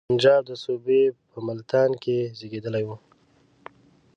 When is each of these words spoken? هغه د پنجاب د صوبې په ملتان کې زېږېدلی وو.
هغه 0.03 0.07
د 0.07 0.09
پنجاب 0.11 0.41
د 0.47 0.51
صوبې 0.63 1.03
په 1.31 1.37
ملتان 1.47 1.89
کې 2.03 2.17
زېږېدلی 2.37 2.83
وو. 2.87 2.97